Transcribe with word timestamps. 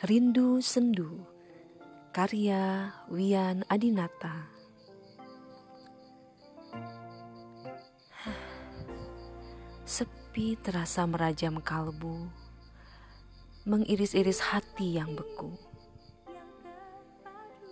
Rindu 0.00 0.64
Sendu 0.64 1.28
Karya 2.08 2.88
Wian 3.12 3.68
Adinata. 3.68 4.48
Sepi 9.84 10.56
terasa 10.56 11.04
merajam 11.04 11.60
kalbu 11.60 12.32
Mengiris-iris 13.68 14.40
hati 14.40 14.96
yang 14.96 15.12
beku. 15.12 15.52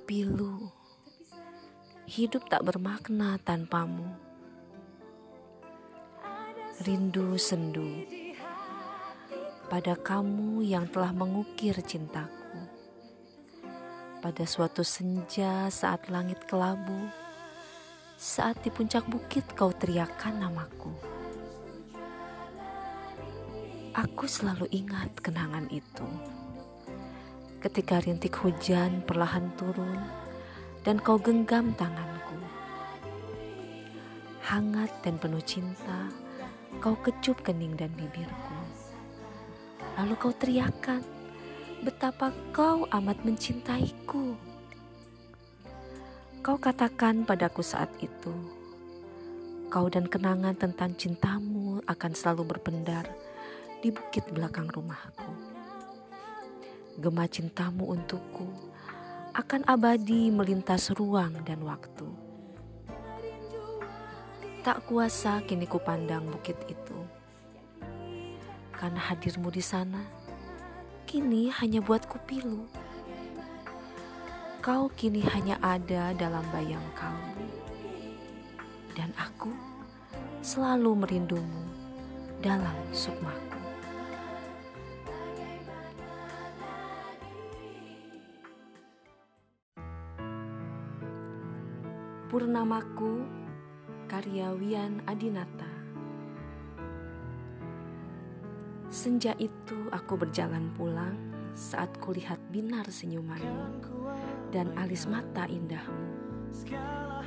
Pilu 0.04 0.68
Hidup 2.04 2.44
tak 2.52 2.68
bermakna 2.68 3.40
tanpamu. 3.40 4.04
Rindu 6.84 7.40
sendu 7.40 8.04
pada 9.68 10.00
kamu 10.00 10.64
yang 10.64 10.88
telah 10.88 11.12
mengukir 11.12 11.76
cintaku. 11.84 12.56
Pada 14.24 14.44
suatu 14.48 14.80
senja 14.80 15.68
saat 15.68 16.08
langit 16.08 16.40
kelabu, 16.48 17.12
saat 18.16 18.56
di 18.64 18.72
puncak 18.72 19.04
bukit 19.04 19.44
kau 19.52 19.68
teriakkan 19.76 20.40
namaku. 20.40 20.88
Aku 23.92 24.24
selalu 24.24 24.72
ingat 24.72 25.12
kenangan 25.20 25.68
itu. 25.68 26.08
Ketika 27.60 28.00
rintik 28.00 28.40
hujan 28.40 29.04
perlahan 29.04 29.52
turun 29.60 30.00
dan 30.80 30.96
kau 30.96 31.20
genggam 31.20 31.76
tanganku. 31.76 32.40
Hangat 34.48 34.88
dan 35.04 35.20
penuh 35.20 35.44
cinta, 35.44 36.08
kau 36.80 36.96
kecup 37.04 37.36
kening 37.44 37.76
dan 37.76 37.92
bibirku 37.92 38.57
Lalu 39.98 40.14
kau 40.14 40.30
teriakkan, 40.30 41.02
betapa 41.82 42.30
kau 42.54 42.86
amat 42.86 43.18
mencintaiku. 43.26 44.38
Kau 46.38 46.54
katakan 46.54 47.26
padaku 47.26 47.66
saat 47.66 47.90
itu, 47.98 48.30
kau 49.66 49.90
dan 49.90 50.06
kenangan 50.06 50.54
tentang 50.54 50.94
cintamu 50.94 51.82
akan 51.82 52.12
selalu 52.14 52.54
berpendar 52.54 53.10
di 53.82 53.90
bukit 53.90 54.22
belakang 54.30 54.70
rumahku. 54.70 55.34
Gema 57.02 57.26
cintamu 57.26 57.90
untukku 57.90 58.46
akan 59.34 59.66
abadi 59.66 60.30
melintas 60.30 60.94
ruang 60.94 61.42
dan 61.42 61.58
waktu. 61.66 62.06
Tak 64.62 64.86
kuasa 64.86 65.42
kini 65.42 65.66
ku 65.66 65.82
pandang 65.82 66.22
bukit 66.30 66.54
itu 66.70 67.17
karena 68.78 69.02
hadirmu 69.10 69.50
di 69.50 69.58
sana, 69.58 69.98
kini 71.02 71.50
hanya 71.50 71.82
buatku 71.82 72.14
pilu. 72.30 72.62
Kau 74.62 74.86
kini 74.94 75.18
hanya 75.34 75.58
ada 75.58 76.14
dalam 76.14 76.46
bayang 76.54 76.86
kalbu. 76.94 77.46
Dan 78.94 79.10
aku 79.18 79.50
selalu 80.46 80.94
merindumu 80.94 81.66
dalam 82.38 82.74
sukmaku. 82.94 83.58
Purnamaku 92.28 93.26
karya 94.06 94.52
Wian 94.54 95.00
Adinata 95.08 95.67
Senja 98.88 99.36
itu 99.36 99.76
aku 99.92 100.16
berjalan 100.16 100.72
pulang 100.72 101.12
saat 101.52 101.92
kulihat 102.00 102.40
binar 102.48 102.88
senyumanmu 102.88 103.84
dan 104.48 104.72
alis 104.80 105.04
mata 105.04 105.44
indahmu. 105.44 106.08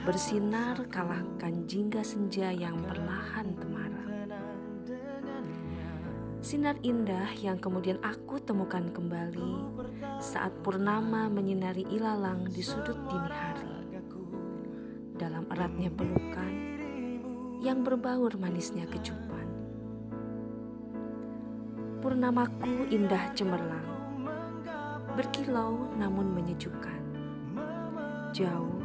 Bersinar 0.01 0.81
kalahkan 0.89 1.69
jingga 1.69 2.01
senja 2.01 2.49
yang 2.49 2.81
perlahan 2.81 3.53
temaram. 3.61 4.09
Sinar 6.41 6.81
indah 6.81 7.29
yang 7.37 7.61
kemudian 7.61 8.01
aku 8.01 8.41
temukan 8.41 8.89
kembali 8.89 9.61
saat 10.17 10.49
purnama 10.65 11.29
menyinari 11.29 11.85
ilalang 11.93 12.49
di 12.49 12.65
sudut 12.65 12.97
dini 13.05 13.29
hari. 13.29 13.69
Dalam 15.13 15.45
eratnya 15.53 15.93
pelukan 15.93 16.53
yang 17.61 17.85
berbaur 17.85 18.33
manisnya 18.41 18.89
kecupan 18.89 19.45
Purnamaku 22.11 22.91
indah 22.91 23.31
cemerlang, 23.31 23.87
berkilau 25.15 25.95
namun 25.95 26.27
menyejukkan. 26.35 26.99
Jauh 28.35 28.83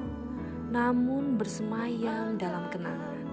namun 0.71 1.35
bersemayam 1.35 2.39
dalam 2.39 2.71
kenangan. 2.71 3.27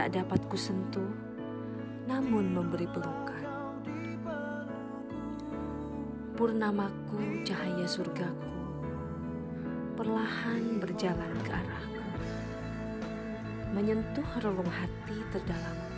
Tak 0.00 0.16
dapat 0.16 0.40
kusentuh, 0.48 1.12
namun 2.08 2.56
memberi 2.56 2.88
pelukan. 2.88 3.44
Purnamaku 6.32 7.44
cahaya 7.44 7.84
surgaku, 7.84 8.48
perlahan 9.92 10.80
berjalan 10.80 11.36
ke 11.44 11.52
arahku. 11.52 12.00
Menyentuh 13.76 14.28
relung 14.40 14.72
hati 14.72 15.20
terdalamku 15.36 15.97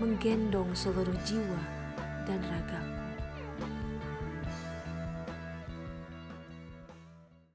menggendong 0.00 0.74
seluruh 0.74 1.16
jiwa 1.22 1.62
dan 2.26 2.40
ragaku. 2.50 3.03